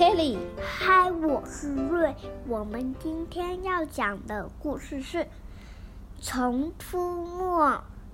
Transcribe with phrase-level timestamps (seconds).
[0.00, 0.38] Kelly。
[0.58, 2.14] 嗨，我是瑞。
[2.48, 5.18] 我们今天要讲的故事是
[6.22, 7.66] 《虫出没》，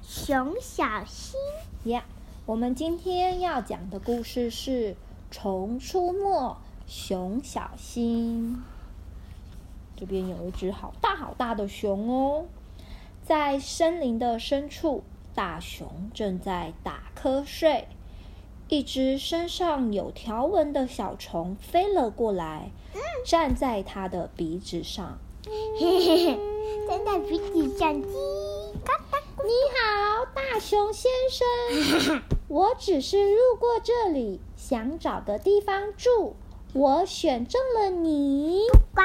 [0.02, 1.38] 熊小新。
[1.84, 2.02] 呀，
[2.44, 4.94] 我们今天要讲的故事是
[5.30, 6.50] 《虫出没》，
[6.88, 8.60] 熊小新。
[9.96, 12.46] 这边有一只好大好大的熊哦，
[13.22, 15.04] 在森林的深处，
[15.36, 17.86] 大熊正在打瞌睡。
[18.68, 22.72] 一只身上有条纹的小虫飞了过来，
[23.24, 25.18] 站在它的鼻子上。
[25.46, 26.40] 嘿嘿嘿，
[26.88, 28.12] 站在鼻子上，叽
[28.84, 29.18] 嘎哒。
[29.44, 36.34] 你好，大熊先生， 我只是路过这里，想找个地方住。
[36.72, 38.62] 我选中了你。
[38.92, 39.02] 呱！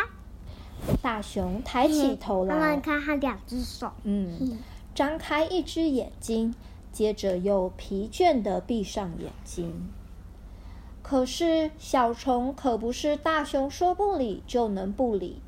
[1.03, 4.57] 大熊抬起头来，慢慢看他两只手，嗯，
[4.95, 6.55] 张开一只眼睛。
[6.91, 9.89] 接着又疲倦地闭上眼睛。
[11.01, 15.41] 可是小虫可不是大熊说不理就能不理。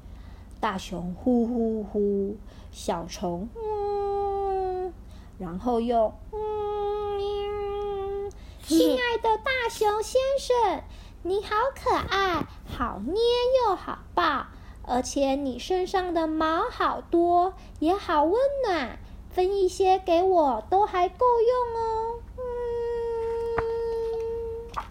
[0.59, 2.37] 大熊呼呼呼，
[2.71, 4.93] 小虫嗯，
[5.37, 8.31] 然后又嗯。
[8.65, 10.83] 亲爱的大熊先生，
[11.23, 13.15] 你好可爱，好捏
[13.67, 14.47] 又好抱，
[14.83, 18.33] 而且你身上的毛好多，也好温
[18.65, 18.99] 暖。
[19.33, 22.19] 分一些给我都还够用哦。
[24.77, 24.83] 嗯，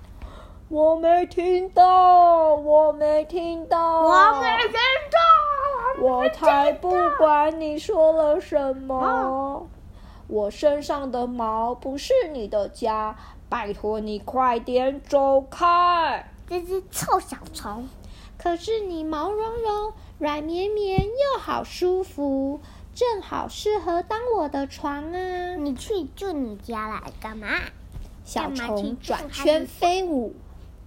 [0.68, 4.74] 我没听到，我没听到，我没听
[5.10, 5.18] 到，
[6.02, 8.98] 我才不管你说了什么。
[8.98, 9.62] 啊，
[10.26, 13.16] 我身上的毛不是你的家，
[13.48, 16.28] 拜托你快点走开。
[16.48, 17.88] 这只臭小虫，
[18.36, 22.60] 可是你毛茸茸、软绵绵又好舒服。
[22.94, 25.56] 正好适合当我的床啊！
[25.56, 27.48] 你去住你家来干嘛？
[28.24, 30.34] 小虫转圈飞舞，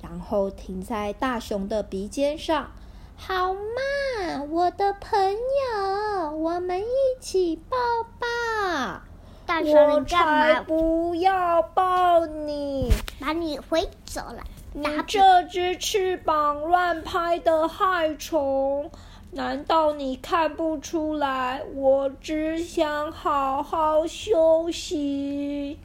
[0.01, 2.71] 然后停在大熊的鼻尖上。
[3.17, 6.85] 好嘛，我的朋友，我们一
[7.19, 7.77] 起抱
[8.19, 9.01] 抱。
[9.45, 10.61] 大熊，你干嘛？
[10.61, 12.91] 不要抱你！
[13.19, 14.44] 把你挥走了。
[14.73, 18.91] 你这只翅膀乱拍的害虫！
[19.31, 21.62] 难道你看不出来？
[21.74, 25.78] 我只想好好休息。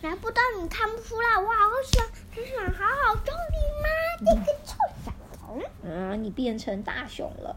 [0.00, 1.38] 难不到你看不出来？
[1.38, 3.88] 我好想只想好好休息吗？
[4.24, 5.62] 这个臭小虫！
[5.90, 7.56] 啊，你变成大熊了。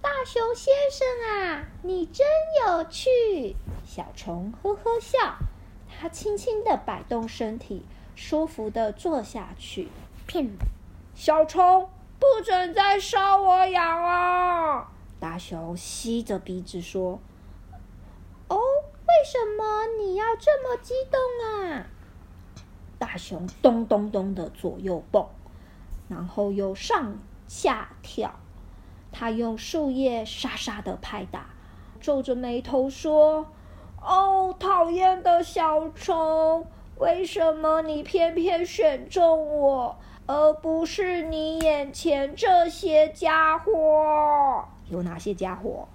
[0.00, 2.26] 大熊先生啊，你真
[2.66, 3.56] 有趣。
[3.84, 5.38] 小虫呵呵笑，
[5.88, 9.88] 它轻轻的摆动身体，舒服的坐下去。
[10.26, 10.54] 骗人！
[11.14, 11.90] 小虫。
[12.20, 14.86] 不准再烧我痒了！
[15.18, 17.18] 大熊吸着鼻子说
[18.48, 21.86] ：“哦，为什么你要这么激动啊？”
[22.98, 25.26] 大熊咚咚咚的左右蹦，
[26.08, 28.34] 然后又上下跳。
[29.10, 31.46] 他用树叶沙沙的拍打，
[32.00, 33.46] 皱着眉头说
[34.00, 36.66] ：“哦，讨厌的小虫，
[36.98, 39.96] 为什么你偏偏选中我？”
[40.30, 44.64] 而不是你眼前这些家伙。
[44.88, 45.88] 有哪些家伙？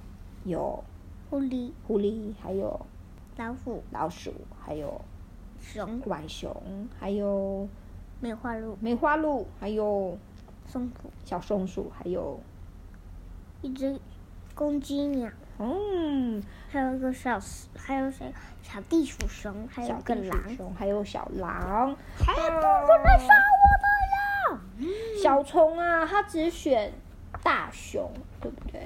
[0.44, 0.84] 有
[1.29, 2.85] 狐狸，狐狸，还有
[3.38, 5.00] 老虎，老鼠，还有
[5.62, 6.53] 熊，浣熊，
[7.00, 7.69] 还有
[8.19, 10.18] 梅花鹿，梅花鹿，还有
[10.68, 12.38] 松鼠，小松鼠，还有
[13.62, 13.97] 一只
[14.53, 15.31] 公鸡鸟。
[15.59, 17.40] 嗯，还有一个小，
[17.74, 18.34] 还有谁？
[18.62, 21.95] 小地鼠熊，还有个狼，熊，还有小狼。
[22.18, 23.75] 还有不准来杀我的！
[25.35, 26.94] 小虫啊，它只选
[27.44, 28.09] 大熊，
[28.40, 28.79] 对不对？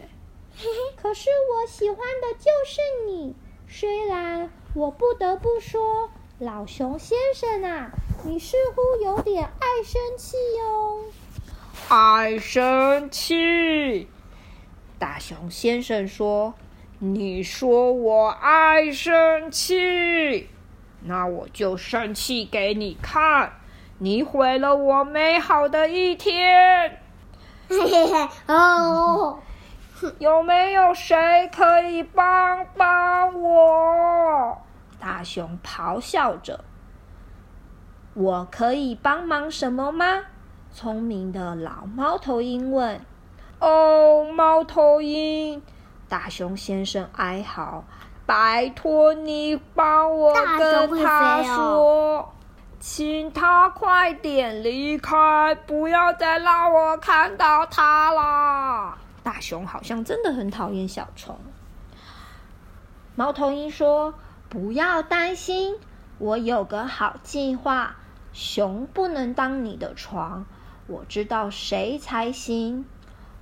[0.99, 3.35] 可是我喜欢的就是你。
[3.67, 6.09] 虽然我不得不说，
[6.39, 7.91] 老熊先生啊，
[8.25, 11.03] 你似乎有点爱生气哟。
[11.87, 14.07] 爱生气？
[14.97, 16.55] 大熊先生说
[16.97, 20.49] ：“你说我爱生气，
[21.03, 23.53] 那我就生气给你看。”
[24.01, 27.01] 你毁了我美好的一天。
[27.67, 29.37] 嘿嘿嘿，哦，
[30.19, 34.57] 有没有谁可以帮帮我？
[34.99, 36.63] 大熊咆哮着。
[38.13, 40.05] 我可以帮忙什么吗？
[40.71, 43.01] 聪明的老猫头鹰问。
[43.59, 45.61] 哦，猫头鹰，
[46.07, 47.83] 大熊先生哀嚎，
[48.25, 52.33] 拜托你帮我跟他说。
[52.79, 58.97] 请他快点离开，不要再让我看到他了。
[59.21, 61.37] 大熊好像真的很讨厌小虫。
[63.15, 64.13] 猫头鹰说
[64.47, 65.75] ：“不要担心，
[66.19, 67.97] 我有个好计划。
[68.31, 70.45] 熊不能当你的床，
[70.87, 72.85] 我知道谁才行。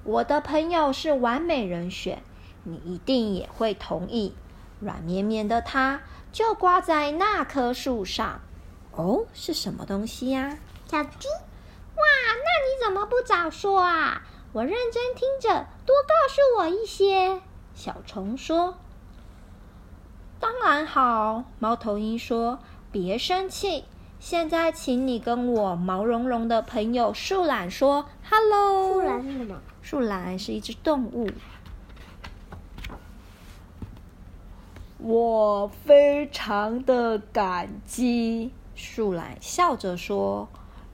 [0.03, 2.23] 我的朋友是完美人选，
[2.63, 4.33] 你一定也会同意。
[4.79, 6.01] 软绵绵的它
[6.31, 8.41] 就挂在那棵树上。
[8.97, 10.57] 哦，是什么东西呀？
[10.87, 11.27] 小鸡。
[11.29, 12.03] 哇，
[12.35, 14.23] 那你怎么不早说啊？
[14.53, 17.41] 我认真听着，多告诉我一些。
[17.75, 18.77] 小虫说
[20.39, 22.59] ：“当然好。”猫头鹰说
[22.91, 23.85] ：“别生气。
[24.19, 29.61] 现在，请你跟我毛茸茸的朋友树懒说 ‘hello’。”树懒是什么？
[29.83, 31.29] 树懒是一只动物。
[34.97, 38.51] 我非常的感激。
[38.77, 40.47] 树懒笑着说：“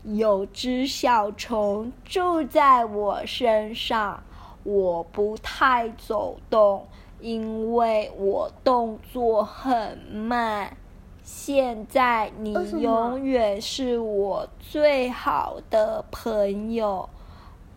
[0.04, 4.24] 有只小虫住在我身上。”
[4.64, 6.88] 我不太走动，
[7.20, 10.78] 因为我动作很慢。
[11.22, 17.10] 现在你永远是我最好的朋友，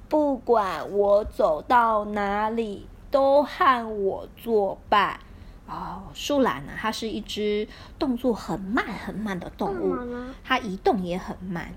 [0.08, 5.18] 不管我走到哪里，都和我作伴。
[5.68, 6.72] 哦，树懒呢？
[6.78, 7.66] 它是一只
[7.98, 9.96] 动作很慢很慢的动物，
[10.44, 11.72] 它移动也很慢，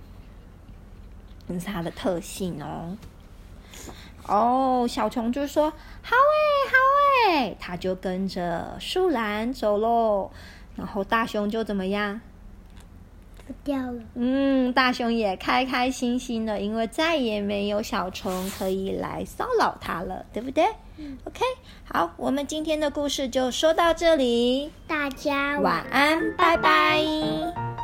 [1.47, 2.95] 这是它的特性哦。
[4.27, 5.71] 哦，小虫就说
[6.03, 10.29] ：“好诶，好诶。”它就跟着树懒走喽。
[10.75, 12.21] 然后大熊就怎么样？
[13.49, 13.99] 不掉了。
[14.13, 20.63] 嗯，大熊也开开心心的，因为再也没有小虫可以来骚扰它了，对不对？
[20.97, 21.17] 嗯。
[21.23, 21.39] OK，
[21.83, 24.71] 好，我们今天的故事就说到这里。
[24.87, 27.78] 大家晚安，晚安，拜拜。